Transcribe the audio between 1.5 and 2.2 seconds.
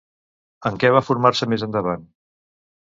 més endavant?